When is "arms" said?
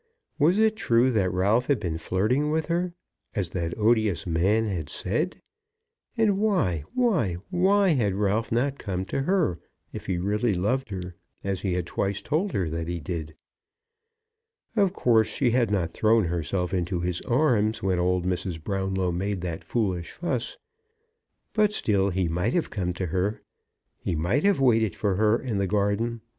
17.21-17.83